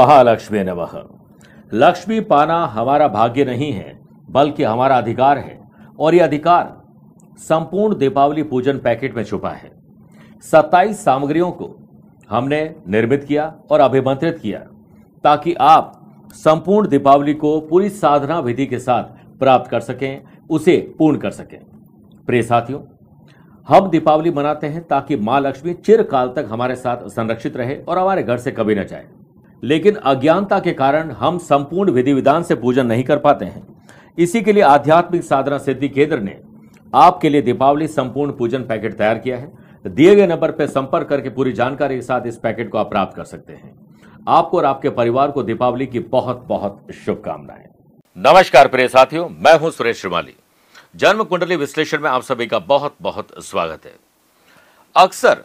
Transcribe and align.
महालक्ष्मी 0.00 0.62
नमः। 0.64 0.92
लक्ष्मी 1.74 2.20
पाना 2.20 2.66
हमारा 2.66 3.08
भाग्य 3.08 3.44
नहीं 3.44 3.72
है, 3.72 4.00
बल्कि 4.30 4.62
हमारा 4.64 4.98
अधिकार 4.98 5.38
है, 5.38 5.58
और 5.98 6.14
यह 6.14 6.24
अधिकार 6.24 6.82
संपूर्ण 7.38 7.96
दीपावली 7.98 8.42
पूजन 8.42 8.78
पैकेट 8.78 9.16
में 9.16 9.24
छुपा 9.24 9.50
है। 9.50 9.70
27 10.44 11.04
सामग्रियों 11.04 11.50
को 11.50 11.68
हमने 12.30 12.74
निर्मित 12.88 13.24
किया 13.24 13.54
और 13.70 13.80
अभिमंत्रित 13.80 14.38
किया, 14.38 14.58
ताकि 15.24 15.54
आप 15.54 15.92
संपूर्ण 16.34 16.88
दीपावली 16.88 17.34
को 17.34 17.60
पूरी 17.60 17.88
साधना 17.88 18.40
विधि 18.40 18.66
के 18.66 18.78
साथ 18.78 19.38
प्राप्त 19.38 19.70
कर 19.70 19.80
सकें, 19.80 20.22
उसे 20.50 20.94
पूर्ण 20.98 21.18
कर 21.18 21.30
सकें। 21.30 21.58
प्रिय 22.26 22.42
साथियों, 22.42 22.80
हम 23.68 23.90
दीपावली 23.90 24.30
मनाते 24.30 24.66
हैं 24.66 24.86
ताकि 24.88 25.16
माँ 25.16 25.40
लक्ष्मी 25.40 25.74
चिरकाल 25.74 26.28
तक 26.28 26.46
हमारे 26.50 26.76
साथ 26.76 27.08
संरक्षित 27.08 27.56
रहे 27.56 27.76
और 27.76 27.98
हमारे 27.98 28.22
घर 28.22 28.38
से 28.38 28.50
कभी 28.50 28.74
न 28.74 28.84
जाए। 28.84 29.06
लेकिन 29.62 29.94
अज्ञानता 29.94 30.58
के 30.60 30.72
कारण 30.72 31.10
हम 31.10 31.38
संपूर्ण 31.38 31.90
विधि 31.90 32.12
विधान 32.12 32.42
से 32.42 32.54
पूजन 32.54 32.86
नहीं 32.86 33.04
कर 33.04 33.18
पाते 33.18 33.44
हैं। 33.44 33.66
इसी 34.18 34.40
के 34.42 34.52
लिए 34.52 34.62
आध्यात्मिक 34.62 35.24
साधना 35.24 35.58
सिद्धि 35.58 35.88
केंद्र 35.88 36.18
ने 36.18 36.38
आपके 36.92 37.28
लिए 37.28 37.42
दीपावली 37.42 37.88
संपूर्ण 37.88 38.32
पूजन 38.32 38.62
पैकेट 38.62 38.96
तैयार 38.98 39.18
किया 39.18 39.36
है। 39.36 39.52
दिए 39.84 40.14
गए 40.14 40.26
नंबर 40.26 40.50
पर 40.50 40.66
संपर्क 40.66 41.08
करके 41.08 41.30
पूरी 41.30 41.52
जानकारी 41.52 41.94
के 41.94 42.02
साथ 42.02 42.26
इस 42.26 42.36
पैकेट 42.36 42.70
को 42.70 42.78
आप 42.78 42.90
प्राप्त 42.90 43.16
कर 43.16 43.24
सकते 43.24 43.52
हैं। 43.52 43.74
आपको 44.28 44.56
और 44.58 44.64
आपके 44.64 44.90
परिवार 44.90 45.30
को 45.30 45.42
दीपावली 45.42 45.86
की 45.86 45.98
बहुत 45.98 46.44
बहुत 46.48 46.86
शुभकामनाएँ। 46.94 47.64
नमस्कार 48.16 48.68
प्रिय 48.68 48.88
साथियों, 48.88 49.28
मैं 49.28 49.58
हूँ 49.58 49.70
सुरेश 49.70 50.00
श्रीमाली। 50.00 50.34
जन्म 50.96 51.22
कुंडली 51.24 51.56
विश्लेषण 51.56 52.00
में 52.00 52.10
आप 52.10 52.22
सभी 52.22 52.46
का 52.46 52.58
बहुत 52.58 52.94
बहुत 53.02 53.28
स्वागत 53.44 53.86
है। 53.86 53.92
अक्सर 54.96 55.44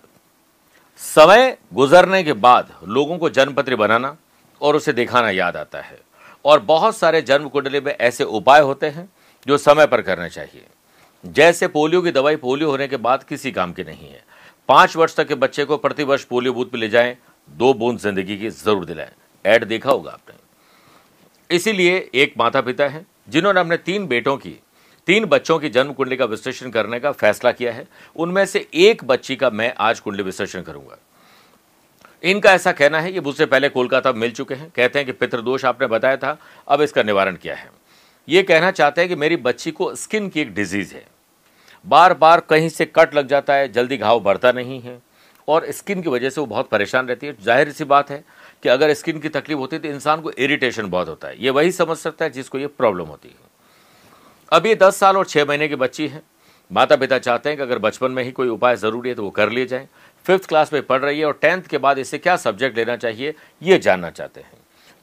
समय 1.01 1.57
गुजरने 1.73 2.23
के 2.23 2.33
बाद 2.35 2.71
लोगों 2.87 3.17
को 3.17 3.29
जन्मपत्र 3.29 3.75
बनाना 3.75 4.15
और 4.61 4.75
उसे 4.75 4.93
दिखाना 4.93 5.29
याद 5.29 5.57
आता 5.57 5.81
है। 5.81 5.99
और 6.45 6.59
बहुत 6.61 6.97
सारे 6.97 7.21
जन्म 7.21 7.47
कुंडली 7.49 7.79
में 7.79 7.91
ऐसे 7.91 8.23
उपाय 8.23 8.61
होते 8.61 8.87
हैं 8.87 9.07
जो 9.47 9.57
समय 9.57 9.87
पर 9.87 10.01
करने 10.01 10.29
चाहिए। 10.29 10.65
जैसे 11.23 11.67
पोलियो 11.67 12.01
की 12.01 12.11
दवाई 12.11 12.35
पोलियो 12.35 12.69
होने 12.71 12.87
के 12.87 12.97
बाद 12.97 13.23
किसी 13.23 13.51
काम 13.51 13.73
की 13.73 13.83
नहीं 13.83 14.09
है। 14.09 14.23
पाँच 14.69 14.95
वर्ष 14.95 15.15
तक 15.15 15.27
के 15.27 15.35
बच्चे 15.35 15.65
को 15.65 15.77
प्रतिवर्ष 15.77 16.23
पोलियो 16.23 16.53
बूथ 16.53 16.65
पर 16.65 16.77
ले 16.77 16.89
जाएँ, 16.89 17.15
दो 17.49 17.73
बूंद 17.73 17.99
ज़िंदगी 17.99 18.37
की 18.37 18.49
ज़रूर 18.49 18.85
दिलाएँ। 18.85 19.11
ऐड 19.45 19.63
देखा 19.63 19.91
होगा 19.91 20.11
आपने। 20.11 20.35
इसीलिए 21.49 21.97
एक 22.15 22.33
माता 22.37 22.61
पिता 22.61 22.87
है, 22.87 23.05
जिन्होंने 23.29 23.59
अपने 23.59 23.77
तीन 23.77 24.07
बेटों 24.07 24.37
की 24.37 24.59
तीन 25.07 25.25
बच्चों 25.25 25.57
की 25.59 25.69
जन्म 25.69 25.93
कुंडली 25.93 26.15
का 26.17 26.25
विश्लेषण 26.25 26.69
करने 26.69 26.99
का 26.99 27.11
फैसला 27.13 27.51
किया 27.51 27.73
है। 27.73 27.85
उनमें 28.15 28.45
से 28.45 28.65
एक 28.75 29.03
बच्ची 29.03 29.35
का 29.35 29.49
मैं 29.49 29.73
आज 29.79 29.99
कुंडली 29.99 30.23
विश्लेषण 30.23 30.61
करूँगा। 30.61 30.97
इनका 32.23 32.53
ऐसा 32.53 32.71
कहना 32.71 32.99
है 32.99 33.11
ये 33.13 33.21
मुझसे 33.21 33.45
पहले 33.45 33.69
कोलकाता 33.69 34.11
मिल 34.13 34.31
चुके 34.31 34.55
हैं। 34.55 34.69
कहते 34.69 34.99
हैं 34.99 35.05
कि 35.05 35.11
पितृदोष 35.13 35.65
आपने 35.65 35.87
बताया 35.87 36.17
था, 36.17 36.37
अब 36.67 36.81
इसका 36.81 37.03
निवारण 37.03 37.35
किया 37.35 37.55
है। 37.55 37.69
ये 38.27 38.43
कहना 38.43 38.71
चाहते 38.71 39.01
हैं 39.01 39.09
कि 39.09 39.15
मेरी 39.15 39.35
बच्ची 39.37 39.71
को 39.71 39.93
स्किन 39.95 40.29
की 40.29 40.41
एक 40.41 40.53
डिज़ीज़ 40.53 40.93
है। 40.95 41.05
बार 41.85 42.13
बार 42.15 42.39
कहीं 42.39 42.69
से 42.69 42.85
कट 42.87 43.15
लग 43.15 43.27
जाता 43.27 43.53
है, 43.53 43.71
जल्दी 43.71 43.97
घाव 43.97 44.19
बढ़ता 44.21 44.51
नहीं 44.51 44.81
है 44.81 44.99
और 45.47 45.71
स्किन 45.71 46.01
की 46.01 46.09
वजह 46.09 46.29
से 46.29 46.41
वो 46.41 46.47
बहुत 46.47 46.69
परेशान 46.69 47.07
रहती 47.07 47.27
है। 47.27 47.35
ज़ाहिर 47.41 47.71
सी 47.71 47.83
बात 47.85 48.11
है 48.11 48.23
कि 48.63 48.69
अगर 48.69 48.93
स्किन 48.93 49.19
की 49.19 49.29
तकलीफ़ 49.31 49.59
होती 49.59 49.75
है 49.75 49.81
तो 49.81 49.87
इंसान 49.87 50.21
को 50.21 50.31
इरिटेशन 50.31 50.89
बहुत 50.89 51.07
होता 51.07 51.27
है। 51.27 51.43
ये 51.43 51.49
वही 51.51 51.71
समझ 51.73 51.97
सकता 51.97 52.25
है 52.25 52.31
जिसको 52.31 52.57
ये 52.57 52.67
प्रॉब्लम 52.69 53.05
होती 53.05 53.29
है। 53.29 53.44
अब 54.51 54.65
ये 54.65 54.75
दस 54.75 54.95
साल 54.95 55.17
और 55.17 55.25
छः 55.25 55.45
महीने 55.45 55.67
की 55.67 55.75
बच्ची 55.75 56.07
है। 56.07 56.21
माता 56.71 56.95
पिता 56.95 57.17
चाहते 57.19 57.49
हैं 57.49 57.57
कि 57.57 57.63
अगर 57.63 57.79
बचपन 57.79 58.11
में 58.11 58.23
ही 58.23 58.31
कोई 58.31 58.47
उपाय 58.49 58.75
ज़रूरी 58.77 59.09
है 59.09 59.15
तो 59.15 59.23
वो 59.23 59.29
कर 59.31 59.49
लिए 59.49 59.65
जाए। 59.65 59.87
फिफ्थ 60.25 60.47
क्लास 60.49 60.73
में 60.73 60.81
पढ़ 60.83 61.01
रही 61.01 61.19
है 61.19 61.25
और 61.25 61.37
टेंथ 61.41 61.63
के 61.63 61.77
बाद 61.77 61.99
इसे 61.99 62.17
क्या 62.17 62.35
सब्जेक्ट 62.37 62.77
लेना 62.77 62.95
चाहिए, 62.97 63.33
ये 63.61 63.77
जानना 63.79 64.09
चाहते 64.09 64.41
हैं। 64.41 64.51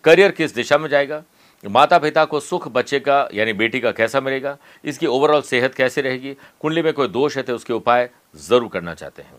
करियर 0.04 0.30
किस 0.30 0.54
दिशा 0.54 0.78
में 0.78 0.88
जाएगा? 0.88 1.22
माता 1.64 1.98
पिता 1.98 2.24
को 2.24 2.40
सुख 2.40 2.66
बच्चे 2.68 3.00
का, 3.00 3.28
यानी 3.34 3.52
बेटी 3.52 3.80
का 3.80 3.90
कैसा 3.92 4.20
मिलेगा? 4.20 4.56
इसकी 4.84 5.06
ओवरऑल 5.08 5.42
सेहत 5.42 5.74
कैसी 5.74 6.00
रहेगी? 6.00 6.34
कुंडली 6.60 6.82
में 6.82 6.92
कोई 6.92 7.08
दोष 7.08 7.36
है 7.36 7.42
तो 7.42 7.54
उसके 7.54 7.72
उपाय 7.72 8.08
ज़रूर 8.38 8.68
करना 8.68 8.94
चाहते 8.94 9.22
हैं। 9.22 9.34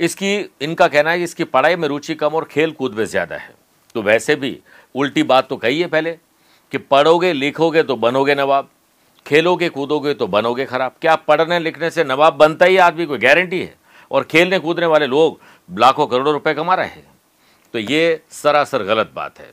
इसकी, 0.00 0.36
इनका 0.60 0.88
कहना 0.88 1.10
है 1.10 1.18
कि 1.18 1.24
इसकी 1.24 1.44
पढ़ाई 1.46 1.76
में 1.76 1.88
रुचि 1.88 2.14
कम 2.14 2.34
और 2.34 2.44
खेल 2.44 2.72
कूद 2.72 2.94
में 2.94 3.04
ज़्यादा 3.04 3.36
है। 3.36 3.54
तो 3.94 4.02
वैसे 4.02 4.36
भी, 4.36 4.58
उल्टी 4.94 5.22
बात 5.24 5.48
तो 5.48 5.56
कही 5.56 5.80
है 5.80 5.86
पहले 5.88 6.18
कि 6.72 6.78
पढ़ोगे, 6.80 7.32
लिखोगे 7.32 7.82
तो 7.82 7.96
बनोगे 7.96 8.34
नवाब। 8.34 8.68
खेलोगे, 9.26 9.68
कूदोगे 9.68 10.14
तो 10.14 10.26
बनोगे 10.26 10.64
खराब। 10.66 10.94
क्या 11.00 11.14
पढ़ने 11.18 11.58
लिखने 11.58 11.90
से 11.90 12.04
नवाब 12.04 12.34
बनता 12.34 12.66
ही 12.66 12.76
आदमी, 12.78 13.06
कोई 13.06 13.18
गारंटी 13.18 13.60
है? 13.60 13.74
और 14.10 14.24
खेलने 14.24 14.58
कूदने 14.58 14.86
वाले 14.86 15.06
लोग 15.06 15.40
लाखों 15.68 16.06
करोड़ों 16.06 16.32
रुपए 16.32 16.54
कमा 16.54 16.74
रहे 16.74 16.86
हैं। 16.86 17.06
तो 17.74 17.78
ये 17.78 18.20
सरासर 18.32 18.82
गलत 18.84 19.12
बात 19.14 19.38
है। 19.38 19.50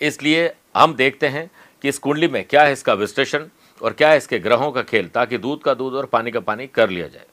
इसलिए 0.00 0.52
हम 0.76 0.94
देखते 0.94 1.28
हैं 1.28 1.50
कि 1.84 1.88
इस 1.88 1.98
कुंडली 1.98 2.28
में 2.28 2.44
क्या 2.44 2.62
है 2.62 2.72
इसका 2.72 2.94
विश्लेषण 2.94 3.46
और 3.80 3.92
क्या 3.92 4.08
है 4.08 4.16
इसके 4.16 4.38
ग्रहों 4.38 4.70
का 4.72 4.82
खेल, 4.82 5.08
ताकि 5.08 5.38
दूध 5.38 5.62
का 5.62 5.74
दूध 5.74 5.94
और 5.94 6.06
पानी 6.06 6.30
का 6.30 6.40
पानी 6.40 6.66
कर 6.66 6.90
लिया 6.90 7.06
जाए। 7.08 7.26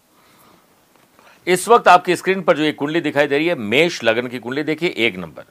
इस 1.48 1.68
वक्त 1.68 1.88
आपकी 1.88 2.16
स्क्रीन 2.16 2.42
पर 2.42 2.58
जो 2.58 2.64
ये 2.64 2.72
कुंडली 2.72 3.02
दिखाई 3.02 3.28
दे 3.28 3.38
रही 3.38 3.48
है, 3.48 3.56
मेष 3.56 4.04
लग्न 4.04 4.28
की 4.28 4.40
कुंडली, 4.40 4.64
देखिए 4.64 4.94
एक 4.98 5.18
नंबर। 5.18 5.44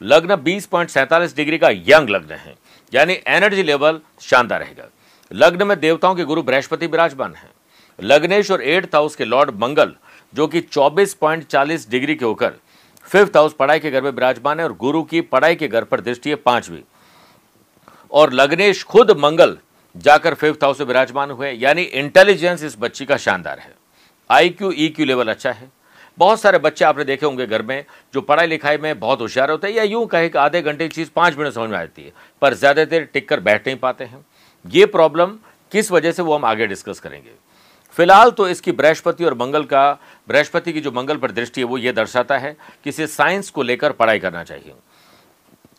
लग्न 0.00 0.36
बीस 0.36 0.66
पॉइंट 0.66 0.90
सैंतालीस 0.90 1.36
डिग्री 1.36 1.58
का 1.58 1.70
यंग 1.70 2.08
लग्न 2.08 2.34
है, 2.34 2.54
यानी 2.92 3.18
एनर्जी 3.26 3.62
लेवल 3.62 4.00
शानदार 4.20 4.60
रहेगा। 4.60 4.88
लग्न 5.30 5.66
में 5.66 5.78
देवताओं 5.80 6.14
के 6.14 6.24
गुरु 6.24 6.42
बृहस्पति 6.42 6.86
विराजमान 6.86 7.34
है। 7.34 7.50
लग्नेश 7.98 8.50
और 8.50 8.62
एट्थ 8.62 8.94
हाउस 8.94 9.16
के 9.16 9.24
लॉर्ड 9.24 9.50
मंगल, 9.60 9.94
जो 10.34 10.46
कि 10.46 10.60
24.40 10.62 11.88
डिग्री 11.90 12.14
के 12.14 12.24
होकर 12.24 12.52
फिफ्थ 13.06 13.36
हाउस 13.36 13.54
पढ़ाई 13.54 13.78
के 13.78 13.90
घर 13.90 14.02
में 14.02 14.10
विराजमान 14.10 14.60
है 14.60 14.64
और 14.66 14.72
गुरु 14.76 15.02
की 15.02 15.20
पढ़ाई 15.22 15.54
के 15.56 15.68
घर 15.68 15.84
पर 15.84 16.00
दृष्टि 16.00 16.30
है 16.30 16.36
पांचवी। 16.36 16.82
और 18.12 18.32
लग्नेश 18.32 18.82
खुद 18.84 19.10
मंगल 19.18 19.56
जाकर 19.94 20.34
फिफ्थ 20.34 20.64
हाउस 20.64 20.80
में 20.80 20.86
विराजमान 20.86 21.30
हुए 21.30 21.50
यानी 21.52 21.82
इंटेलिजेंस 21.82 22.62
इस 22.62 22.76
बच्ची 22.80 23.04
का 23.04 23.16
शानदार 23.16 23.58
है। 23.58 23.74
I 24.30 24.48
Q 24.50 24.70
E 24.72 24.88
Q 24.88 25.06
level 25.06 25.28
अच्छा 25.28 25.50
है। 25.50 25.70
बहुत 26.18 26.40
सारे 26.40 26.58
बच्चे 26.58 26.84
आपने 26.84 27.04
देखे 27.04 27.26
होंगे 27.26 27.46
घर 27.46 27.62
में, 27.62 27.84
जो 28.14 28.20
पढ़ाई 28.20 28.46
लिखाई 28.46 28.76
में 28.76 28.98
बहुत 29.00 29.20
होशियार 29.20 29.50
होते 29.50 29.66
हैं 29.66 29.74
या 29.74 29.82
यूँ 29.84 30.06
कहे 30.06 30.28
कि 30.28 30.38
आधे 30.38 30.62
घंटे 30.62 30.88
की 30.88 30.94
चीज़ 30.94 31.10
पाँच 31.16 31.36
मिनट 31.38 31.52
समझ 31.54 31.70
में 31.70 31.76
आती 31.78 32.02
है, 32.02 32.12
पर 32.42 32.54
ज़्यादा 32.54 32.84
देर 32.84 33.08
टिक 33.12 33.28
कर 33.28 33.40
बैठ 33.40 33.66
नहीं 33.66 33.76
पाते 33.78 34.04
हैं। 34.04 34.24
ये 34.64 34.86
प्रॉब्लम 34.86 35.36
किस 35.72 35.90
वजह 35.92 36.12
से 36.12 36.22
वो 36.22 36.34
हम 36.34 36.44
आगे 36.44 36.66
डिस्कस 36.66 37.00
करेंगे? 37.00 37.30
फ़िलहाल 37.96 38.30
तो 38.30 38.48
इसकी 38.48 38.72
बृहस्पति 38.72 39.24
और 39.24 39.34
मंगल 39.34 39.64
का, 39.64 39.92
बृहस्पति 40.28 40.72
की 40.72 40.80
जो 40.80 40.92
मंगल 40.92 41.16
पर 41.16 41.30
दृष्टि 41.30 41.60
है, 41.60 41.66
वो 41.66 41.78
ये 41.78 41.92
दर्शाता 41.92 42.38
है 42.38 42.56
कि 42.84 42.90
इसे 42.90 43.06
साइंस 43.06 43.50
को 43.50 43.62
लेकर 43.62 43.92
पढ़ाई 43.92 44.18
करना 44.18 44.42
चाहिए। 44.44 44.74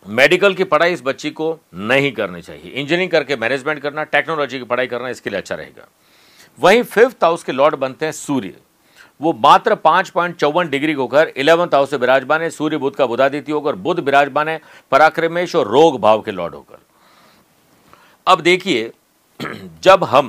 मेडिकल 0.06 0.53
की 0.53 0.63
पढ़ाई 0.63 0.94
इस 0.94 1.01
बच्ची 1.06 1.29
को 1.31 1.59
नहीं 1.75 2.12
करनी 2.12 2.41
चाहिए। 2.41 2.72
इंजीनियरिंग 2.72 3.12
करके 3.12 3.35
मैनेजमेंट 3.35 3.79
करना 3.79 4.03
टेक्नोलॉजी 4.06 4.59
की 4.59 4.66
पढ़ाई 4.66 4.88
करना 4.88 5.09
इसके 5.09 5.29
लिए 5.29 5.40
अच्छा 5.40 5.56
रहेगा। 5.56 5.88
वहीं 6.59 6.84
फिफ्थ 6.84 7.23
हाउस 7.23 7.44
के 7.44 7.51
लॉर्ड 7.51 7.75
बनते 7.75 8.06
हैं 8.06 8.11
सूर्य। 8.11 8.53
वो 9.22 9.34
मात्र 9.34 9.75
पाँच 9.75 10.09
पॉइंट 10.09 10.35
चौवन 10.35 10.69
डिग्री 10.69 10.94
को 10.94 11.01
होकर 11.01 11.31
इलेवंथ 11.38 11.73
हाउस 11.73 11.90
से 11.90 11.97
विराजमान 11.97 12.41
है। 12.41 12.50
सूर्य 12.50 12.78
बुद्ध 12.78 12.96
का 12.97 13.06
बुधादित्य 13.06 13.51
होकर 13.51 13.75
बुद्ध 13.78 14.00
विराजमान 14.00 14.47
है। 14.47 14.59
पराक्रमेश 14.91 15.56
और 15.56 15.67
रोग 15.67 16.00
भाव 16.01 16.22
के 16.22 16.31
लॉर्ड 16.31 16.56
होकर। 16.56 16.78
अब 18.29 18.41
देखिए, 18.41 18.91
जब 19.84 20.03
हम 20.03 20.28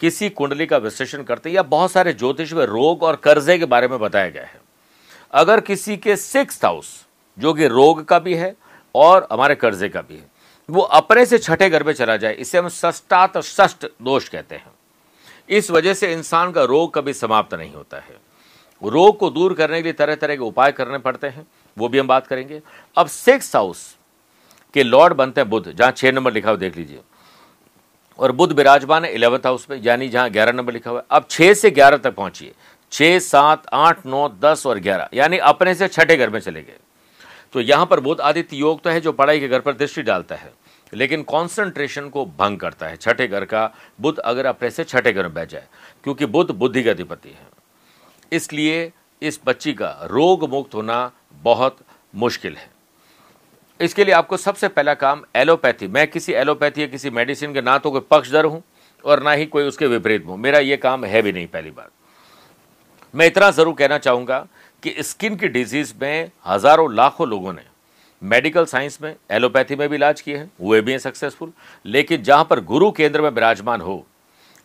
किसी 0.00 0.28
कुंडली 0.30 0.64
का 0.66 0.76
विश्लेषण 0.76 1.22
करते 1.22 1.48
हैं 1.48 1.54
या 1.56 1.62
बहुत 1.62 1.90
सारे 1.92 2.12
ज्योतिष 2.12 2.52
में 2.52 2.64
रोग 2.66 3.02
और 3.02 3.16
कर्जे 3.16 3.56
के 3.58 3.64
बारे 3.64 3.88
में 3.88 3.98
बताया 3.98 4.28
गया 4.30 4.42
है, 4.42 4.60
अगर 5.32 5.60
किसी 5.60 5.96
के 5.96 6.16
सिक्स 6.16 6.64
हाउस, 6.64 6.88
जो 7.38 7.54
कि 7.54 7.66
रोग 7.66 8.04
का 8.04 8.18
भी 8.18 8.34
है 8.34 8.54
और 8.94 9.26
हमारे 9.32 9.54
कर्जे 9.54 9.88
का 9.88 10.00
भी 10.00 10.14
है, 10.14 10.26
वो 10.68 10.82
अपने 10.82 11.24
से 11.26 11.38
छठे 11.38 11.70
घर 11.70 11.82
में 11.82 11.92
चला 11.92 12.16
जाए, 12.16 12.34
इसे 12.34 12.58
हम 12.58 12.68
सष्टात 12.68 13.38
षष्ट 13.38 13.86
दोष 14.02 14.28
कहते 14.28 14.54
हैं। 14.54 14.72
इस 15.48 15.70
वजह 15.70 15.94
से 15.94 16.12
इंसान 16.12 16.52
का 16.52 16.64
रोग 16.64 16.94
कभी 16.94 17.12
समाप्त 17.12 17.54
नहीं 17.54 17.72
होता 17.72 17.96
है। 17.96 18.16
रोग 18.82 19.18
को 19.18 19.30
दूर 19.30 19.54
करने 19.54 19.76
के 19.76 19.82
लिए 19.82 19.92
तरह 19.94 20.14
तरह 20.14 20.36
के 20.36 20.42
उपाय 20.42 20.72
करने 20.72 20.98
पड़ते 20.98 21.26
हैं, 21.26 21.46
वो 21.76 21.88
भी 21.88 21.98
हम 21.98 22.06
बात 22.06 22.26
करेंगे। 22.26 22.60
अब 22.96 23.06
सिक्स 23.06 23.54
हाउस 23.56 23.94
के 24.74 24.82
लॉर्ड 24.82 25.14
बनते 25.14 25.40
हैं 25.40 25.50
बुद्ध, 25.50 25.70
जहाँ 25.72 25.90
छह 25.90 26.12
नंबर 26.12 26.32
लिखा 26.32 26.50
हुआ 26.50 26.58
देख 26.58 26.76
लीजिए। 26.76 27.00
और 28.18 28.32
बुद्ध 28.32 28.52
विराजमान 28.52 29.04
है 29.04 29.12
इलेवंथ 29.12 29.46
हाउस 29.46 29.66
में 29.70 29.80
यानी 29.82 30.08
जहाँ 30.08 30.30
ग्यारह 30.30 30.52
नंबर 30.52 30.72
लिखा 30.72 30.90
हुआ 30.90 31.00
है। 31.00 31.06
अब 31.10 31.26
छह 31.30 31.54
से 31.54 31.70
ग्यारह 31.70 31.96
तक 31.96 32.14
पहुंचिए। 32.14 32.52
छह, 32.92 33.18
सात, 33.18 33.66
आठ, 33.72 34.04
नौ, 34.06 34.28
दस 34.40 34.66
और 34.66 34.78
ग्यारह, 34.78 35.08
यानी 35.14 35.38
अपने 35.44 35.74
से 35.74 35.88
छठे 35.88 36.16
घर 36.16 36.30
में 36.30 36.40
चले 36.40 36.62
गए। 36.62 36.76
तो 37.52 37.60
यहाँ 37.60 37.86
पर 37.86 38.00
बुद्ध 38.00 38.20
आदित्य 38.22 38.56
योग 38.56 38.82
तो 38.82 38.90
है 38.90 39.00
जो 39.00 39.12
पढ़ाई 39.12 39.40
के 39.40 39.48
घर 39.48 39.60
पर 39.60 39.72
दृष्टि 39.74 40.02
डालता 40.02 40.34
है, 40.34 40.52
लेकिन 40.92 41.22
कॉन्सेंट्रेशन 41.22 42.08
को 42.08 42.24
भंग 42.38 42.58
करता 42.58 42.86
है। 42.86 42.96
छठे 42.96 43.26
घर 43.26 43.44
का 43.44 43.70
बुद्ध 44.00 44.18
अगर 44.18 44.46
अपने 44.46 44.70
से 44.70 44.84
छठे 44.84 45.12
घर 45.12 45.22
में 45.22 45.34
बैठ 45.34 45.50
जाए, 45.50 45.66
क्योंकि 46.04 46.26
बुद्ध 46.26 46.50
बुद्धि 46.50 46.82
का 46.82 46.90
अधिपति 46.90 47.28
है। 47.28 47.48
इसलिए 48.32 48.92
इस 49.22 49.40
बच्ची 49.46 49.72
का 49.72 49.90
रोग 50.04 50.48
मुक्त 50.50 50.74
होना 50.74 51.10
बहुत 51.42 51.76
मुश्किल 52.14 52.56
है। 52.56 52.68
इसके 53.80 54.04
लिए 54.04 54.14
आपको 54.14 54.36
सबसे 54.36 54.68
पहला 54.68 54.94
काम 54.94 55.22
एलोपैथी। 55.36 55.86
मैं 55.88 56.06
किसी 56.06 56.32
एलोपैथी 56.32 56.82
या 56.82 56.86
किसी 56.86 57.10
मेडिसिन 57.10 57.54
के 57.54 57.60
ना 57.62 57.76
तो 57.78 57.90
कोई 57.90 58.00
पक्षधर 58.10 58.44
हूँ 58.44 58.62
और 59.04 59.22
ना 59.22 59.32
ही 59.32 59.46
कोई 59.46 59.64
उसके 59.64 59.86
विपरीत 59.86 60.24
हूँ। 60.26 60.36
मेरा 60.38 60.58
यह 60.60 60.76
काम 60.76 61.04
है 61.04 61.22
भी 61.22 61.32
नहीं, 61.32 61.46
पहली 61.46 61.70
बार 61.70 61.88
मैं 63.14 63.26
इतना 63.26 63.50
ज़रूर 63.50 63.74
कहना 63.74 63.98
चाहूँगा 63.98 64.46
कि 64.82 64.94
स्किन 65.00 65.36
की 65.36 65.48
डिज़ीज़ 65.48 65.92
में 66.00 66.30
हज़ारों 66.46 66.92
लाखों 66.94 67.28
लोगों 67.28 67.52
ने 67.52 67.62
मेडिकल 68.22 68.64
साइंस 68.66 68.98
में 69.02 69.14
एलोपैथी 69.30 69.76
में 69.76 69.88
भी 69.88 69.96
इलाज 69.96 70.20
किए 70.20 70.36
हैं 70.36 70.50
हुए 70.60 70.80
भी 70.80 70.92
हैं 70.92 70.98
सक्सेसफुल। 70.98 71.52
लेकिन 71.84 72.22
जहाँ 72.22 72.44
पर 72.44 72.60
गुरु 72.62 72.90
केंद्र 72.92 73.22
में 73.22 73.30
विराजमान 73.30 73.80
हो 73.80 74.04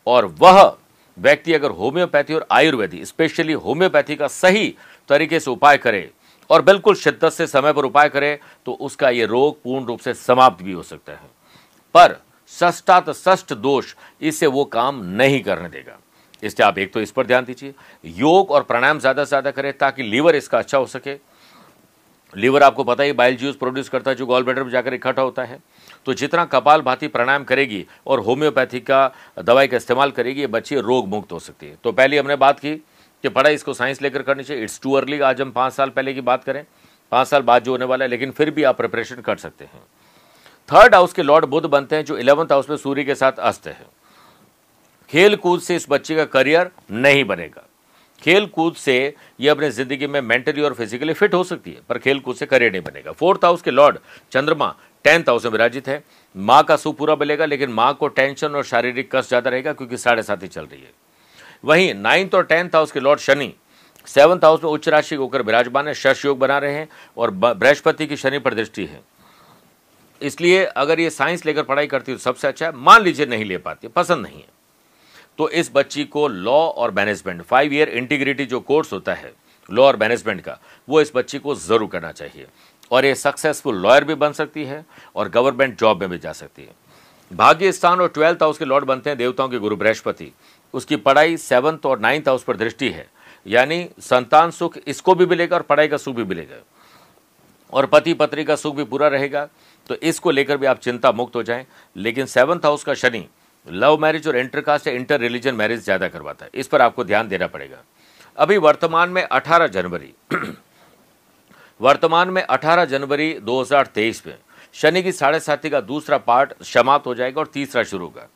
और 0.07 0.25
वह 0.39 0.77
व्यक्ति 1.17 1.53
अगर 1.53 1.71
होम्योपैथी 1.71 2.33
और 2.33 2.45
आयुर्वेदी, 2.51 3.03
स्पेशली 3.05 3.53
होम्योपैथी 3.55 4.15
का 4.15 4.27
सही 4.29 4.73
तरीके 5.09 5.39
से 5.39 5.51
उपाय 5.51 5.77
करे 5.77 6.09
और 6.49 6.61
बिल्कुल 6.61 6.95
शिद्दत 6.95 7.29
से 7.29 7.47
समय 7.47 7.73
पर 7.73 7.85
उपाय 7.85 8.09
करे 8.09 8.37
तो 8.65 8.73
उसका 8.73 9.09
ये 9.09 9.25
रोग 9.27 9.61
पूर्ण 9.63 9.85
रूप 9.85 9.99
से 9.99 10.13
समाप्त 10.15 10.63
भी 10.63 10.71
हो 10.71 10.83
सकता 10.83 11.13
है। 11.13 11.29
पर 11.95 12.19
षष्टात 12.51 13.09
षष्ट 13.11 13.53
दोष, 13.55 13.93
इससे 14.21 14.47
वो 14.47 14.63
काम 14.67 15.03
नहीं 15.05 15.41
करने 15.41 15.69
देगा। 15.69 15.97
इसलिए 16.43 16.67
आप 16.67 16.77
एक 16.77 16.93
तो 16.93 17.01
इस 17.01 17.11
पर 17.11 17.25
ध्यान 17.25 17.45
दीजिए। 17.45 17.73
योग 18.03 18.51
और 18.51 18.63
प्राणायाम 18.63 18.99
ज़्यादा 18.99 19.23
से 19.23 19.29
ज़्यादा 19.29 19.51
करें 19.51 19.71
ताकि 19.77 20.03
लीवर 20.03 20.35
इसका 20.35 20.57
अच्छा 20.57 20.77
हो 20.77 20.85
सके। 20.87 21.15
लीवर 22.33 22.63
आपको 22.63 22.83
पता 22.83 23.03
ही, 23.03 23.11
बाइल 23.13 23.35
जूस 23.37 23.55
प्रोड्यूस 23.55 23.89
करता 23.89 24.11
है, 24.11 24.15
जो 24.15 24.25
गॉल 24.25 24.43
ब्लेडर 24.43 24.63
में 24.63 24.69
जाकर 24.71 24.93
इकट्ठा 24.93 25.21
होता 25.21 25.43
है। 25.43 25.59
तो 26.05 26.13
जितना 26.13 26.45
कपाल 26.47 26.81
भाती 26.81 27.07
प्राणायाम 27.07 27.43
करेगी 27.43 27.85
और 28.07 28.19
होम्योपैथी 28.19 28.79
का 28.81 29.11
दवाई 29.39 29.67
का 29.67 29.77
इस्तेमाल 29.77 30.11
करेगी, 30.11 30.41
ये 30.41 30.47
बच्ची 30.47 30.75
रोग 30.77 31.07
मुक्त 31.07 31.31
हो 31.31 31.39
सकती 31.39 31.67
है। 31.67 31.77
तो 31.83 31.91
पहले 31.91 32.19
हमने 32.19 32.35
बात 32.37 32.59
की 32.59 32.73
कि 33.23 33.29
पढ़ाई 33.29 33.53
इसको 33.53 33.73
साइंस 33.73 34.01
लेकर 34.01 34.21
करनी 34.21 34.43
चाहिए। 34.43 34.63
इट्स 34.63 34.79
टू 34.81 34.93
अर्ली 34.93 35.19
आज 35.21 35.41
हम 35.41 35.51
पाँच 35.51 35.73
साल 35.73 35.89
पहले 35.89 36.13
की 36.13 36.21
बात 36.23 36.43
करें। 36.43 36.63
पाँच 37.11 37.27
साल 37.27 37.41
बाद 37.41 37.63
जो 37.63 37.71
होने 37.71 37.85
वाला 37.85 38.05
है, 38.05 38.09
लेकिन 38.09 38.31
फिर 38.31 38.51
भी 38.51 38.63
आप 38.63 38.77
प्रिपरेशन 38.77 39.21
कर 39.21 39.37
सकते 39.37 39.65
हैं। 39.65 39.81
थर्ड 40.69 40.95
हाउस 40.95 41.13
के 41.13 41.23
लॉर्ड 41.23 41.45
बुद्ध 41.45 41.65
बनते 41.67 41.95
हैं, 41.95 42.05
जो 42.05 42.17
इलेवंथ 42.17 42.51
हाउस 42.51 42.69
में 42.69 42.77
सूर्य 42.77 43.03
के 43.03 43.15
साथ 43.15 43.39
अस्त 43.41 43.67
है। 43.67 43.85
खेल 45.09 45.35
कूद 45.37 45.61
से 45.61 45.75
इस 45.75 45.85
बच्चे 45.89 46.15
का 46.15 46.25
करियर 46.27 46.69
नहीं 46.91 47.23
बनेगा। 47.25 47.65
खेल 48.21 48.45
कूद 48.47 48.75
से 48.75 49.15
ये 49.39 49.49
अपने 49.49 49.69
ज़िंदगी 49.71 50.07
में 50.07 50.19
मेंटली 50.21 50.61
और 50.61 50.73
फिजिकली 50.73 51.13
फिट 51.13 51.33
हो 51.33 51.43
सकती 51.43 51.71
है, 51.71 51.81
पर 51.89 51.97
खेल 51.97 52.19
कूद 52.19 52.35
से 52.35 52.45
करियर 52.45 52.71
नहीं 52.71 52.81
बनेगा। 52.83 53.11
फोर्थ 53.13 53.45
हाउस 53.45 53.61
के 53.61 53.71
लॉर्ड 53.71 53.97
चंद्रमा 54.31 54.73
टेंथ 55.05 55.23
हाउस 55.23 55.45
में 55.45 55.51
विराजित 55.51 55.87
है। 55.87 56.03
माँ 56.35 56.63
का 56.63 56.75
सुख 56.75 56.97
पूरा 56.97 57.15
मिलेगा, 57.15 57.45
लेकिन 57.45 57.69
माँ 57.71 57.93
को 57.93 58.07
टेंशन 58.09 58.55
और 58.55 58.63
शारीरिक 58.65 59.15
कष्ट 59.15 59.29
ज़्यादा 59.29 59.49
रहेगा, 59.49 59.73
क्योंकि 59.73 59.97
साढ़े 59.97 60.23
साथ 60.23 60.43
ही 60.43 60.47
चल 60.47 60.65
रही 60.65 60.81
है। 60.81 60.91
वहीं 61.63 61.93
नाइन्थ 61.93 62.35
और 62.35 62.43
टेंथ 62.45 62.75
हाउस 62.75 62.91
के 62.91 62.99
लॉर्ड 62.99 63.19
शनि 63.19 63.53
सेवंथ 64.07 64.43
हाउस 64.43 64.63
में 64.63 64.69
उच्च 64.71 64.87
राशि 64.89 65.15
होकर 65.15 65.41
विराजमान 65.41 65.87
है 65.87 65.93
शश 65.95 66.23
योग 66.25 66.37
बना 66.39 66.57
रहे 66.57 66.73
हैं 66.73 66.87
और 67.17 67.31
बृहस्पति 67.31 68.07
की 68.07 68.17
शनि 68.17 68.39
पर 68.39 68.53
दृष्टि 68.53 68.85
है। 68.85 69.01
इसलिए 70.21 70.63
अगर 70.65 70.99
ये 70.99 71.09
साइंस 71.09 71.45
लेकर 71.45 71.63
पढ़ाई 71.63 71.87
करती 71.87 72.11
है 72.11 72.17
तो 72.17 72.21
सबसे 72.21 72.47
अच्छा 72.47 72.65
है, 72.65 72.71
मान 72.73 73.03
लीजिए 73.03 73.25
नहीं 73.25 73.45
ले 73.45 73.57
पाती 73.59 73.87
पसंद 73.89 74.25
नहीं 74.25 74.37
है। 74.37 74.47
तो 75.39 75.49
इस 75.51 75.71
बच्ची 75.75 76.03
को 76.05 76.27
लॉ 76.27 76.57
और 76.57 76.91
मैनेजमेंट 76.91 77.41
फाइव 77.43 77.73
ईयर 77.73 77.89
इंटीग्रिटी 77.89 78.45
जो 78.45 78.59
कोर्स 78.61 78.93
होता 78.93 79.13
है 79.13 79.31
लॉ 79.69 79.85
और 79.85 79.97
मैनेजमेंट 79.97 80.41
का, 80.41 80.57
वो 80.87 81.01
इस 81.01 81.11
बच्ची 81.15 81.39
को 81.39 81.55
ज़रूर 81.57 81.87
करना 81.87 82.11
चाहिए। 82.11 82.47
और 82.91 83.05
ये 83.05 83.15
सक्सेसफुल 83.15 83.75
लॉयर 83.77 84.03
भी 84.03 84.15
बन 84.15 84.31
सकती 84.33 84.63
है 84.65 84.85
और 85.15 85.29
गवर्नमेंट 85.29 85.77
जॉब 85.79 86.01
में 86.01 86.09
भी 86.09 86.17
जा 86.17 86.31
सकती 86.33 86.61
है। 86.61 86.71
भाग्य 87.31 87.71
स्थान 87.71 87.99
और 88.01 88.07
ट्वेल्थ 88.07 88.41
हाउस 88.43 88.57
के 88.57 88.65
लॉर्ड 88.65 88.85
बनते 88.85 89.09
हैं, 89.09 89.17
देवताओं 89.17 89.49
के 89.49 89.57
गुरु 89.59 89.75
बृहस्पति। 89.75 90.31
उसकी 90.73 90.95
पढ़ाई 90.95 91.37
सेवन्थ 91.37 91.85
और 91.85 91.99
नाइन्थ 91.99 92.27
हाउस 92.27 92.43
पर 92.43 92.57
दृष्टि 92.57 92.89
है। 92.89 93.07
यानी 93.47 93.89
संतान 93.99 94.51
सुख 94.51 94.77
इसको 94.87 95.15
भी 95.15 95.25
मिलेगा 95.25 95.55
और 95.55 95.61
पढ़ाई 95.61 95.87
का 95.87 95.97
सुख 95.97 96.15
भी 96.15 96.23
मिलेगा। 96.23 96.63
और 97.73 97.85
पति 97.85 98.13
पत्नी 98.13 98.43
का 98.43 98.55
सुख 98.55 98.75
भी 98.75 98.83
पूरा 98.83 99.07
रहेगा। 99.07 99.47
तो 99.89 99.95
इसको 99.95 100.31
लेकर 100.31 100.57
भी 100.57 100.65
आप 100.65 100.79
चिंता 100.79 101.11
मुक्त 101.11 101.35
हो 101.35 101.43
जाएँ। 101.43 101.65
लेकिन 101.95 102.25
सेवन्थ 102.25 102.65
हाउस 102.65 102.83
का 102.83 102.93
शनि 102.93 103.25
लव 103.67 103.97
मैरिज 103.97 104.27
और 104.27 104.37
इंटरकास्ट 104.37 104.87
या 104.87 104.93
इंटर 104.93 105.19
रिलीजन 105.19 105.55
मैरिज 105.55 105.83
ज़्यादा 105.83 106.07
करवाता 106.07 106.45
है। 106.45 106.51
इस 106.53 106.67
पर 106.67 106.81
आपको 106.81 107.03
ध्यान 107.03 107.27
देना 107.27 107.47
पड़ेगा। 107.47 107.77
अभी 108.37 108.57
वर्तमान 108.57 109.09
में 109.09 109.27
18 109.27 109.67
जनवरी। 109.67 110.13
वर्तमान 111.81 112.29
में 112.29 112.41
18 112.43 112.85
जनवरी 112.85 113.33
2023 113.39 114.25
में 114.27 114.37
शनि 114.73 115.03
की 115.03 115.11
साढ़े 115.11 115.39
साथी 115.39 115.69
का 115.69 115.81
दूसरा 115.81 116.17
पार्ट 116.17 116.63
समाप्त 116.63 117.07
हो 117.07 117.15
जाएगा 117.15 117.41
और 117.41 117.47
तीसरा 117.47 117.83
शुरू 117.83 118.05
होगा। 118.05 118.27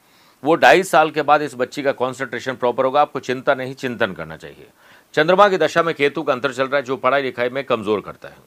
वो 0.43 0.55
ढाई 0.55 0.83
साल 0.83 1.11
के 1.11 1.21
बाद 1.21 1.41
इस 1.41 1.55
बच्ची 1.55 1.83
का 1.83 1.91
कॉन्सेंट्रेशन 1.93 2.55
प्रॉपर 2.55 2.85
होगा। 2.85 3.01
आपको 3.01 3.19
चिंता 3.19 3.53
नहीं, 3.55 3.73
चिंतन 3.75 4.13
करना 4.13 4.37
चाहिए। 4.37 4.67
चंद्रमा 5.15 5.47
की 5.49 5.57
दशा 5.57 5.83
में 5.83 5.93
केतु 5.95 6.23
का 6.23 6.33
अंतर 6.33 6.53
चल 6.53 6.63
रहा 6.63 6.77
है, 6.77 6.83
जो 6.83 6.97
पढ़ाई 6.97 7.21
लिखाई 7.21 7.49
में 7.49 7.63
कमज़ोर 7.63 8.01
करता 8.01 8.27
है। 8.27 8.37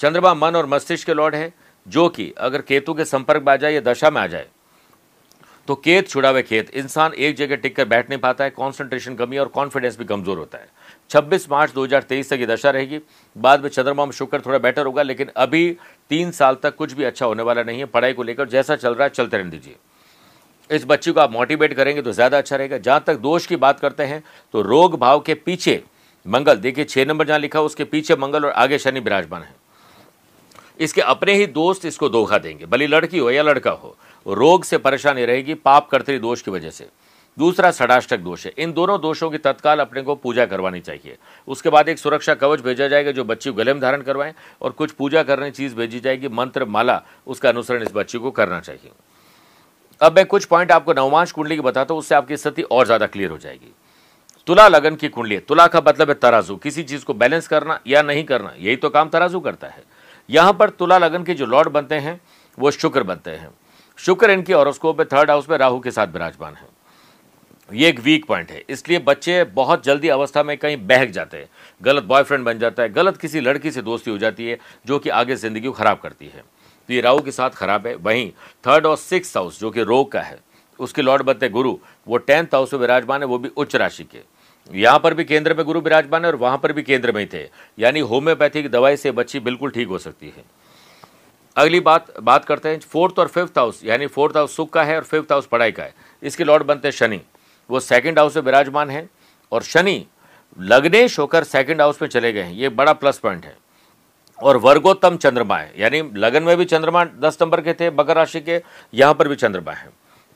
चंद्रमा 0.00 0.34
मन 0.36 0.56
और 0.56 0.66
मस्तिष्क 0.68 1.06
के 1.06 1.14
लॉर्ड 1.14 1.34
है, 1.34 1.52
जो 1.86 2.08
कि 2.08 2.32
अगर 2.38 2.62
केतु 2.62 2.94
के 2.94 3.04
संपर्क 3.04 3.42
में 3.42 3.52
आ 3.52 3.56
जाए 3.56 3.72
या 3.72 3.80
दशा 3.82 4.10
में 4.10 4.20
आ 4.20 4.26
जाए 4.26 4.46
तो 5.68 5.74
केत 5.76 6.08
छुड़ावे 6.08 6.42
खेत। 6.42 6.70
इंसान 6.70 7.12
एक 7.14 7.36
जगह 7.36 7.56
टिक 7.56 7.74
कर 7.76 7.84
बैठ 7.84 8.08
नहीं 8.10 8.18
पाता 8.20 8.44
है 8.44 8.50
कॉन्सेंट्रेशन 8.50 9.14
कमी 9.14 9.38
और 9.38 9.48
कॉन्फिडेंस 9.48 9.98
भी 9.98 10.04
कमज़ोर 10.04 10.38
होता 10.38 10.58
है। 10.58 10.68
26 11.10 11.48
मार्च 11.50 11.72
2023 11.72 12.30
तक 12.30 12.40
ये 12.40 12.46
दशा 12.46 12.70
रहेगी। 12.70 12.98
बाद 13.36 13.62
में 13.62 13.68
चंद्रमा 13.68 14.04
में 14.06 14.12
शुक्र 14.12 14.40
थोड़ा 14.40 14.58
बेटर 14.58 14.86
होगा, 14.86 15.02
लेकिन 15.02 15.30
अभी 15.36 15.76
तीन 16.10 16.30
साल 16.32 16.56
तक 16.62 16.76
कुछ 16.76 16.92
भी 16.92 17.04
अच्छा 17.04 17.26
होने 17.26 17.42
वाला 17.42 17.62
नहीं 17.62 17.78
है, 17.78 17.84
पढ़ाई 17.86 18.12
को 18.12 18.22
लेकर 18.22 18.48
जैसा 18.48 18.76
चल 18.76 18.94
रहा 18.94 19.04
है, 19.04 19.10
चलते 19.10 19.36
रहने 19.36 19.50
दीजिए। 19.50 19.76
इस 20.70 20.84
बच्ची 20.86 21.12
को 21.12 21.20
आप 21.20 21.32
मोटिवेट 21.32 21.74
करेंगे 21.74 22.02
तो 22.02 22.12
ज़्यादा 22.12 22.38
अच्छा 22.38 22.56
रहेगा। 22.56 22.78
जहाँ 22.78 23.02
तक 23.06 23.16
दोष 23.18 23.46
की 23.46 23.56
बात 23.58 23.80
करते 23.80 24.02
हैं 24.04 24.22
तो 24.54 24.62
रोग 24.62 24.98
भाव 24.98 25.20
के 25.20 25.34
पीछे 25.36 25.82
मंगल, 26.26 26.56
देखिए 26.56 26.84
छह 26.84 27.04
नंबर 27.04 27.26
जहाँ 27.26 27.38
लिखा 27.38 27.60
उसके 27.62 27.84
पीछे 27.86 28.16
मंगल 28.16 28.44
और 28.44 28.50
आगे 28.52 28.78
शनि 28.78 29.00
विराजमान 29.00 29.42
है। 29.42 29.54
इसके 30.80 31.00
अपने 31.02 31.34
ही 31.34 31.46
दोस्त 31.48 31.84
इसको 31.86 32.08
धोखा 32.08 32.38
देंगे, 32.38 32.66
भली 32.66 32.86
लड़की 32.86 33.18
हो 33.18 33.30
या 33.30 33.42
लड़का 33.42 33.70
हो 33.72 33.96
रोग 34.26 34.64
से 34.64 34.78
परेशानी 34.78 35.24
रहेगी, 35.24 35.54
पाप 35.56 35.88
कर्तरी 35.88 36.18
दोष 36.18 36.42
की 36.42 36.50
वजह 36.50 36.70
से। 36.70 36.86
दूसरा 37.38 37.70
षडाष्टक 37.72 38.18
दोष 38.18 38.44
है, 38.46 38.52
इन 38.58 38.72
दोनों 38.72 39.00
दोषों 39.00 39.30
की 39.30 39.38
तत्काल 39.38 39.80
अपने 39.80 40.02
को 40.02 40.14
पूजा 40.16 40.44
करवानी 40.46 40.80
चाहिए। 40.80 41.16
उसके 41.48 41.70
बाद 41.70 41.88
एक 41.88 41.98
सुरक्षा 41.98 42.34
कवच 42.34 42.60
भेजा 42.60 42.88
जाएगा 42.88 43.10
जो 43.10 43.24
बच्ची 43.24 43.50
को 43.50 43.56
गले 43.56 43.72
में 43.72 43.80
धारण 43.82 44.02
करवाएँ 44.02 44.32
और 44.62 44.70
कुछ 44.72 44.90
पूजा 44.92 45.22
करने 45.22 45.50
चीज़ 45.50 45.74
भेजी 45.76 46.00
जाएगी, 46.00 46.28
मंत्र, 46.30 46.64
माला, 46.66 47.02
उसका 47.26 47.48
अनुसरण 47.48 47.82
इस 47.82 47.92
बच्ची 47.94 48.18
को 48.18 48.30
करना 48.32 48.60
चाहिए। 48.60 48.90
अब 50.02 50.16
मैं 50.16 50.24
कुछ 50.26 50.44
पॉइंट 50.44 50.72
आपको 50.72 50.92
नवमांश 50.92 51.32
कुंडली 51.32 51.56
की 51.56 51.62
बताता 51.62 51.94
हूँ, 51.94 51.98
उससे 52.00 52.14
आपकी 52.14 52.36
स्थिति 52.36 52.62
और 52.62 52.86
ज़्यादा 52.86 53.06
क्लियर 53.06 53.30
हो 53.30 53.38
जाएगी। 53.38 53.72
तुला 54.48 54.66
लगन 54.68 54.94
की 54.96 55.08
कुंडली 55.08 55.38
तुला 55.38 55.66
का 55.66 55.80
मतलब 55.80 56.08
है 56.08 56.14
तराजू। 56.14 56.56
किसी 56.56 56.82
चीज़ 56.82 57.04
को 57.04 57.14
बैलेंस 57.14 57.48
करना 57.48 57.78
या 57.86 58.02
नहीं 58.02 58.24
करना, 58.24 58.52
यही 58.58 58.76
तो 58.76 58.88
काम 58.90 59.08
तराजू 59.08 59.40
करता 59.40 59.66
है। 59.66 59.82
यहाँ 60.28 60.52
पर 60.52 60.70
तुला 60.70 60.98
लगन 60.98 61.24
के 61.24 61.34
जो 61.34 61.46
लॉर्ड 61.46 61.68
बनते 61.68 61.94
हैं, 61.96 62.20
वो 62.58 62.70
शुक्र 62.70 63.02
बनते 63.02 63.30
हैं। 63.30 63.50
शुक्र 63.98 64.30
इनकी 64.30 64.52
ऑरोस्कोप 64.52 64.98
में 64.98 65.06
थर्ड 65.08 65.30
हाउस 65.30 65.48
में 65.50 65.56
राहु 65.58 65.80
के 65.80 65.90
साथ 65.90 66.06
विराजमान 66.06 66.54
है। 66.54 66.66
ये 67.70 67.88
एक 67.88 68.00
वीक 68.00 68.24
पॉइंट 68.24 68.50
है। 68.50 68.62
इसलिए 68.70 68.98
बच्चे 69.00 69.42
बहुत 69.44 69.84
जल्दी 69.84 70.08
अवस्था 70.08 70.42
में 70.42 70.56
कहीं 70.58 70.76
बहक 70.86 71.10
जाते 71.10 71.36
हैं। 71.36 71.48
गलत 71.82 72.04
बॉयफ्रेंड 72.04 72.44
बन 72.44 72.58
जाता 72.58 72.82
है। 72.82 72.88
गलत 72.88 73.16
किसी 73.16 73.40
लड़की 73.40 73.70
से 73.70 73.82
दोस्ती 73.82 74.10
हो 74.10 74.18
जाती 74.18 74.46
है, 74.46 74.58
जो 74.86 74.98
कि 74.98 75.10
आगे 75.10 75.36
ज़िंदगी 75.36 75.66
को 75.66 75.72
खराब 75.72 76.00
करती 76.00 76.26
है। 76.26 76.42
तो 76.88 76.94
ये 76.94 77.00
राहु 77.00 77.18
के 77.18 77.30
साथ 77.30 77.50
खराब 77.50 77.86
है। 77.86 77.94
वहीं 77.96 78.30
थर्ड 78.64 78.86
और 78.86 78.96
सिक्स 78.98 79.36
हाउस 79.36 79.60
जो 79.60 79.70
कि 79.70 79.82
रोग 79.82 80.10
का 80.12 80.20
है, 80.20 80.38
उसके 80.78 81.02
लॉर्ड 81.02 81.22
बनते 81.22 81.48
गुरु। 81.48 81.76
वो 82.06 82.16
टेंथ 82.18 82.54
हाउस 82.54 82.72
में 82.74 82.80
विराजमान 82.80 83.22
है, 83.22 83.26
वो 83.26 83.38
भी 83.38 83.48
उच्च 83.48 83.76
राशि 83.76 84.04
के। 84.04 84.18
यहाँ 84.70 84.98
पर 84.98 85.14
भी 85.14 85.24
केंद्र 85.24 85.54
में 85.54 85.64
गुरु 85.66 85.80
विराजमान 85.80 86.24
है 86.24 86.30
और 86.30 86.36
वहाँ 86.36 86.58
पर 86.58 86.72
भी 86.72 86.82
केंद्र 86.82 87.12
में 87.12 87.20
ही 87.20 87.26
थे। 87.32 87.48
यानी 87.78 88.00
होम्योपैथिक 88.00 88.70
दवाई 88.70 88.96
से 88.96 89.12
बच्ची 89.12 89.40
बिल्कुल 89.40 89.70
ठीक 89.70 89.88
हो 89.88 89.98
सकती 89.98 90.28
है। 90.28 90.44
अगली 91.56 91.80
बात 91.80 92.18
बात 92.20 92.44
करते 92.44 92.68
हैं। 92.68 92.78
फोर्थ 92.82 93.18
और 93.18 93.28
फिफ्थ 93.28 93.58
हाउस 93.58 93.80
यानी 93.84 94.06
फोर्थ 94.06 94.36
हाउस 94.36 94.56
सुख 94.56 94.70
का 94.70 94.82
है 94.84 94.96
और 94.96 95.04
फिफ्थ 95.04 95.32
हाउस 95.32 95.46
पढ़ाई 95.46 95.72
का 95.72 95.82
है। 95.82 95.94
इसके 96.22 96.44
लॉर्ड 96.44 96.62
बनते 96.62 96.88
हैं 96.88 96.92
शनि। 96.92 97.20
वो 97.70 97.80
सेकंड 97.80 98.18
हाउस 98.18 98.36
में 98.36 98.42
विराजमान 98.42 98.90
है 98.90 99.08
और 99.52 99.62
शनि 99.62 100.04
लग्नेश 100.58 101.18
होकर 101.18 101.44
सेकंड 101.44 101.80
हाउस 101.80 102.00
में 102.02 102.08
चले 102.08 102.32
गए 102.32 102.42
हैं। 102.42 102.52
ये 102.52 102.68
बड़ा 102.70 102.92
प्लस 102.92 103.18
पॉइंट 103.18 103.44
है। 103.44 103.56
और 104.42 104.56
वर्गोत्तम 104.58 105.16
चंद्रमा 105.16 105.56
है। 105.56 105.72
यानी 105.78 106.02
लगन 106.16 106.42
में 106.42 106.56
भी 106.56 106.64
चंद्रमा 106.64 107.04
दस 107.04 107.38
नंबर 107.42 107.60
के 107.60 107.72
थे, 107.72 107.90
मकर 107.90 108.16
राशि 108.16 108.40
के, 108.40 108.60
यहाँ 108.94 109.14
पर 109.14 109.28
भी 109.28 109.36
चंद्रमा 109.36 109.72
है। 109.72 109.88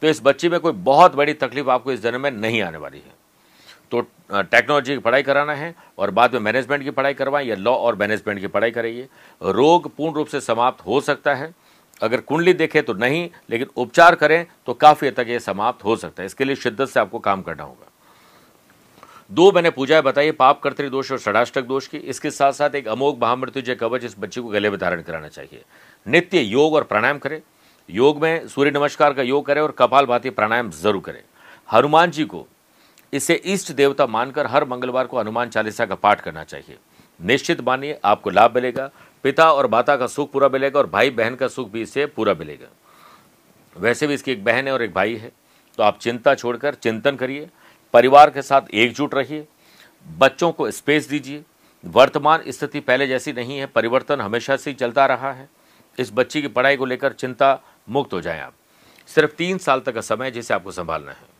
तो 0.02 0.08
इस 0.08 0.20
बच्ची 0.24 0.48
में 0.48 0.58
कोई 0.60 0.72
बहुत 0.72 1.14
बड़ी 1.14 1.32
तकलीफ़ 1.34 1.70
आपको 1.70 1.92
इस 1.92 2.02
जन्म 2.02 2.20
में 2.20 2.30
नहीं 2.30 2.62
आने 2.62 2.78
वाली 2.78 2.98
है। 2.98 3.14
तो 3.92 4.00
टेक्नोलॉजी 4.32 4.92
की 4.92 4.98
पढ़ाई 4.98 5.22
कराना 5.22 5.54
है 5.54 5.74
और 5.98 6.10
बाद 6.10 6.32
में 6.32 6.40
मैनेजमेंट 6.40 6.82
की 6.84 6.90
पढ़ाई 6.90 7.14
करवाएँ 7.14 7.46
या 7.46 7.56
लॉ 7.56 7.74
और 7.74 7.96
मैनेजमेंट 7.96 8.40
की 8.40 8.46
पढ़ाई 8.46 8.70
कराइए 8.70 9.08
रोग 9.42 9.90
पूर्ण 9.96 10.14
रूप 10.14 10.26
से 10.26 10.40
समाप्त 10.40 10.86
हो 10.86 11.00
सकता 11.00 11.34
है। 11.34 11.52
अगर 12.00 12.20
कुंडली 12.20 12.52
देखें 12.52 12.82
तो 12.82 12.92
नहीं, 12.94 13.28
लेकिन 13.50 13.68
उपचार 13.76 14.14
करें 14.14 14.46
तो 14.66 14.74
काफ़ी 14.74 15.08
हद 15.08 15.14
तक 15.14 15.28
ये 15.28 15.38
समाप्त 15.40 15.84
हो 15.84 15.96
सकता 15.96 16.22
है। 16.22 16.26
इसके 16.26 16.44
लिए 16.44 16.56
शिद्दत 16.56 16.88
से 16.88 17.00
आपको 17.00 17.18
काम 17.18 17.42
करना 17.42 17.62
होगा। 17.62 17.90
दो 19.30 19.50
मैंने 19.52 19.70
पूजाएँ 19.70 20.02
बताइए, 20.02 20.32
पाप 20.32 20.60
कर्तरी 20.62 20.88
दोष 20.88 21.10
और 21.12 21.18
षडाष्टक 21.18 21.62
दोष 21.62 21.86
की। 21.86 21.98
इसके 21.98 22.30
साथ 22.30 22.52
साथ 22.52 22.74
एक 22.74 22.88
अमोघ 22.88 23.14
महामृत्युजय 23.22 23.74
कवच, 23.74 24.04
इस 24.04 24.14
बच्चे 24.18 24.40
को 24.40 24.48
गले 24.48 24.70
में 24.70 24.78
धारण 24.78 25.02
कराना 25.02 25.28
चाहिए। 25.28 25.62
नित्य 26.06 26.40
योग 26.40 26.74
और 26.74 26.84
प्राणायाम 26.84 27.18
करें। 27.18 27.40
योग 27.88 28.22
में 28.22 28.46
सूर्य 28.48 28.70
नमस्कार 28.70 29.14
का 29.14 29.22
योग 29.22 29.44
करें 29.46 29.60
और 29.62 29.72
कपाल 29.72 30.06
भाती 30.06 30.30
प्राणायाम 30.30 30.70
ज़रूर 30.72 31.02
करें। 31.02 31.22
हनुमान 31.68 32.10
जी 32.10 32.24
को 32.24 32.46
इसे 33.12 33.34
इष्ट 33.34 33.72
देवता 33.72 34.06
मानकर 34.06 34.46
हर 34.46 34.64
मंगलवार 34.64 35.06
को 35.06 35.18
हनुमान 35.18 35.48
चालीसा 35.48 35.86
का 35.86 35.94
पाठ 35.94 36.20
करना 36.20 36.44
चाहिए। 36.44 36.78
निश्चित 37.20 37.60
मानिए, 37.60 37.98
आपको 38.04 38.30
लाभ 38.30 38.54
मिलेगा। 38.54 38.90
पिता 39.24 39.50
और 39.52 39.66
माता 39.66 39.96
का 39.96 40.06
सुख 40.06 40.32
पूरा 40.32 40.48
मिलेगा 40.48 40.78
और 40.78 40.86
भाई 40.86 41.10
बहन 41.10 41.34
का 41.34 41.48
सुख 41.48 41.70
भी 41.70 41.82
इससे 41.82 42.06
पूरा 42.06 42.34
मिलेगा। 42.34 42.68
वैसे 43.76 44.06
भी 44.06 44.14
इसकी 44.14 44.32
एक 44.32 44.44
बहन 44.44 44.66
है 44.66 44.72
और 44.72 44.82
एक 44.82 44.94
भाई 44.94 45.14
है। 45.16 45.32
तो 45.78 45.82
आप 45.82 45.98
चिंता 45.98 46.34
छोड़कर 46.34 46.74
चिंतन 46.74 47.16
करिए। 47.16 47.48
परिवार 47.94 48.30
के 48.30 48.42
साथ 48.42 48.74
एकजुट 48.74 49.14
रहिए, 49.14 49.46
बच्चों 50.06 50.50
को 50.52 50.70
स्पेस 50.70 51.08
दीजिए। 51.08 51.44
वर्तमान 51.84 52.42
स्थिति 52.48 52.80
पहले 52.80 53.06
जैसी 53.06 53.32
नहीं 53.32 53.58
है, 53.58 53.66
परिवर्तन 53.66 54.20
हमेशा 54.20 54.56
से 54.56 54.70
ही 54.70 54.76
चलता 54.76 55.06
रहा 55.06 55.32
है। 55.32 55.48
इस 55.98 56.10
बच्ची 56.14 56.42
की 56.42 56.48
पढ़ाई 56.48 56.76
को 56.76 56.84
लेकर 56.84 57.12
चिंता 57.12 57.58
मुक्त 57.88 58.12
हो 58.12 58.20
जाएँ 58.20 58.40
आप। 58.40 58.54
सिर्फ़ 59.08 59.30
तीन 59.30 59.58
साल 59.58 59.80
तक 59.80 59.94
का 59.94 60.00
समय 60.00 60.30
जिसे 60.30 60.54
आपको 60.54 60.72
संभालना 60.72 61.10
है। 61.10 61.34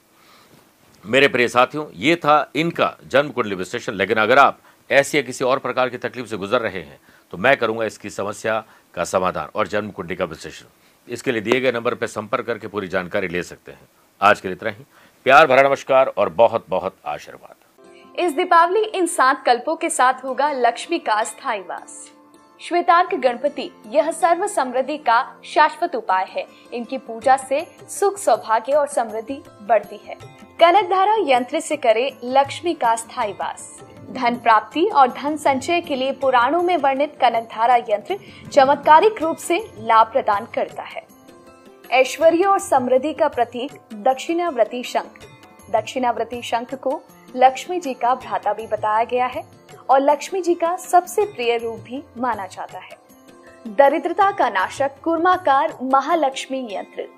मेरे 1.04 1.28
प्रिय 1.28 1.48
साथियों, 1.48 1.86
ये 1.94 2.16
था 2.16 2.50
इनका 2.56 2.96
जन्म 3.06 3.30
कुंडली 3.30 3.54
विश्लेषण। 3.54 3.94
लेकिन 3.94 4.16
अगर 4.16 4.38
आप 4.38 4.60
ऐसी 4.90 5.16
या 5.18 5.22
किसी 5.22 5.44
और 5.44 5.58
प्रकार 5.58 5.88
की 5.88 5.98
तकलीफ़ 5.98 6.26
से 6.26 6.36
गुजर 6.36 6.60
रहे 6.60 6.80
हैं 6.80 6.98
तो 7.32 7.38
मैं 7.38 7.56
करूँगा 7.56 7.84
इसकी 7.84 8.10
समस्या 8.10 8.64
का 8.94 9.04
समाधान 9.04 9.48
और 9.54 9.66
जन्म 9.66 9.90
कुंडली 9.90 10.16
का 10.16 10.24
विश्लेषण। 10.24 10.66
इसके 11.08 11.32
लिए 11.32 11.40
दिए 11.40 11.60
गए 11.60 11.72
नंबर 11.72 11.94
पर 11.94 12.06
संपर्क 12.06 12.46
करके 12.46 12.66
पूरी 12.66 12.88
जानकारी 12.88 13.28
ले 13.28 13.42
सकते 13.42 13.72
हैं। 13.72 13.88
आज 14.20 14.40
के 14.40 14.48
लिए 14.48 14.56
इतना 14.56 14.70
ही। 14.70 14.84
प्यार 15.26 15.46
भरा 15.46 15.62
नमस्कार 15.62 16.06
और 16.06 16.28
बहुत 16.28 16.64
बहुत 16.68 16.96
आशीर्वाद। 17.06 18.18
इस 18.18 18.32
दीपावली 18.32 18.82
इन 18.84 19.06
सात 19.06 19.42
कल्पों 19.44 19.74
के 19.76 19.88
साथ 19.90 20.22
होगा 20.24 20.50
लक्ष्मी 20.52 20.98
का 20.98 21.22
स्थायी 21.24 21.60
वास। 21.60 22.12
श्वेतार्क 22.60 23.14
गणपति, 23.14 23.70
यह 23.86 24.10
सर्व 24.10 24.46
समृद्धि 24.46 24.96
का 24.98 25.40
शाश्वत 25.44 25.96
उपाय 25.96 26.26
है। 26.30 26.46
इनकी 26.72 26.98
पूजा 26.98 27.36
से 27.36 27.60
सुख 27.88 28.18
सौभाग्य 28.18 28.72
और 28.72 28.86
समृद्धि 28.86 29.42
बढ़ती 29.62 29.96
है। 29.96 30.14
कनक 30.60 30.90
धारा 30.90 31.16
यंत्र 31.20 31.60
से 31.60 31.76
करे 31.76 32.08
लक्ष्मी 32.24 32.74
का 32.74 32.94
स्थायी 32.96 33.32
वास। 33.32 33.80
धन 34.10 34.36
प्राप्ति 34.36 34.86
और 34.86 35.08
धन 35.12 35.36
संचय 35.36 35.80
के 35.80 35.96
लिए 35.96 36.12
पुराणों 36.12 36.62
में 36.62 36.76
वर्णित 36.76 37.18
कनक 37.20 37.48
धारा 37.52 37.76
यंत्र 37.76 38.18
चमत्कारिक 38.52 39.22
रूप 39.22 39.36
से 39.36 39.58
लाभ 39.78 40.12
प्रदान 40.12 40.46
करता 40.54 40.82
है। 40.82 41.15
ऐश्वर्य 41.90 42.44
और 42.44 42.58
समृद्धि 42.58 43.12
का 43.12 43.28
प्रतीक 43.28 43.72
दक्षिणाव्रती 43.94 44.82
शंख। 44.82 45.26
दक्षिणाव्रती 45.70 46.42
शंख 46.42 46.74
को 46.74 47.00
लक्ष्मी 47.36 47.80
जी 47.80 47.94
का 47.94 48.14
भ्राता 48.14 48.52
भी 48.52 48.66
बताया 48.66 49.04
गया 49.04 49.26
है 49.26 49.42
और 49.90 50.00
लक्ष्मी 50.00 50.42
जी 50.42 50.54
का 50.54 50.76
सबसे 50.76 51.24
प्रिय 51.24 51.56
रूप 51.56 51.80
भी 51.80 52.02
माना 52.18 52.46
जाता 52.46 52.78
है। 52.78 52.98
दरिद्रता 53.68 54.30
का 54.30 54.48
नाशक 54.50 55.00
कुर्माकार 55.04 55.78
महालक्ष्मी 55.82 56.68
यंत्र। 56.72 57.08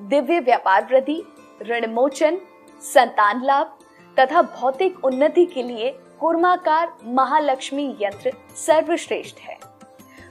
दिव्य 0.00 0.40
व्यापार 0.40 0.86
वृद्धि, 0.90 1.22
ऋण 1.62 1.86
मोचन, 1.86 2.38
संतान 2.82 3.44
लाभ 3.44 3.78
तथा 4.18 4.42
भौतिक 4.42 5.04
उन्नति 5.04 5.46
के 5.46 5.62
लिए 5.62 5.90
कुर्माकार 6.20 6.92
महालक्ष्मी 7.04 7.96
यंत्र 8.00 8.32
सर्वश्रेष्ठ 8.56 9.40
है। 9.40 9.58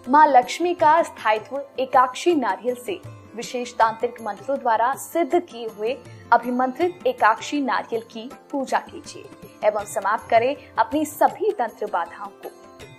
माँ 0.10 0.28
लक्ष्मी 0.28 0.74
का 0.74 1.02
स्थायित्व 1.04 1.62
एकाक्षी 1.80 2.36
नारियल 2.36 2.76
से 2.76 3.00
विशेष 3.38 3.74
तांत्रिक 3.74 4.22
मंत्रों 4.22 4.58
द्वारा 4.60 4.94
सिद्ध 4.96 5.40
किए 5.42 5.68
हुए 5.68 5.98
अभिमंत्रित 6.32 7.08
एकाक्षी 7.08 7.62
नारियल 7.62 8.02
की 8.12 8.30
पूजा 8.52 8.80
कीजिए 8.80 9.68
एवं 9.68 9.86
समाप्त 9.86 10.30
करें 10.30 10.56
अपनी 10.78 11.06
सभी 11.06 11.52
तंत्र 11.52 11.86
बाधाओं 11.86 12.30
को। 12.42 12.50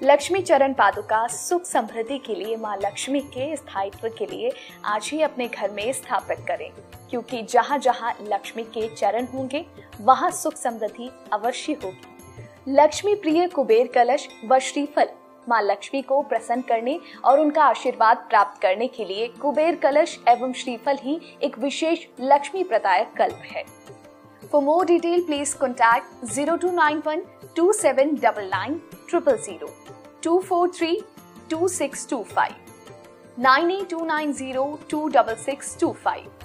लक्ष्मी 0.03 0.41
चरण 0.43 0.73
पादुका 0.73 1.27
सुख 1.27 1.65
समृद्धि 1.65 2.19
के 2.19 2.35
लिए 2.35 2.57
माँ 2.57 2.77
लक्ष्मी 2.77 3.21
के 3.21 3.55
स्थायित्व 3.57 4.09
के 4.09 4.27
लिए 4.27 4.53
आज 4.85 5.09
ही 5.13 5.23
अपने 5.23 5.49
घर 5.49 5.71
में 5.71 5.93
स्थापित 5.93 6.45
करें, 6.49 6.71
क्योंकि 7.11 7.43
जहाँ 7.43 7.79
जहाँ 7.79 8.15
लक्ष्मी 8.23 8.63
के 8.65 8.89
चरण 8.95 9.27
होंगे, 9.27 9.65
वहाँ 10.01 10.31
सुख 10.33 10.55
समृद्धि 10.55 11.11
अवश्य 11.33 11.73
होगी। 11.85 12.75
लक्ष्मी 12.75 13.15
प्रिय 13.15 13.47
कुबेर 13.49 13.87
कलश 13.87 14.29
व 14.45 14.59
श्रीफल 14.61 15.09
माँ 15.49 15.61
लक्ष्मी 15.63 16.03
को 16.03 16.21
प्रसन्न 16.29 16.63
करने 16.69 16.99
और 17.25 17.41
उनका 17.41 17.65
आशीर्वाद 17.65 18.27
प्राप्त 18.31 18.61
करने 18.63 18.89
के 18.89 19.05
लिए 19.05 19.29
कुबेर 19.41 19.77
कलश 19.83 20.19
एवं 20.29 20.53
श्रीफल 20.63 20.99
ही 21.03 21.21
एक 21.43 21.59
विशेष 21.59 22.07
लक्ष्मी 22.21 22.65
प्रदायक 22.65 23.13
कल्प 23.19 23.43
है 23.47 23.65
For 24.43 24.63
more 24.63 24.85
detail, 24.87 25.23
please 25.25 25.53
contact 25.55 26.07
0291 26.27 27.25
2799 27.55 28.81
000 29.11 29.69
243 30.23 31.05
2625 31.51 32.55
98290 33.39 34.79
26625. 34.89 36.39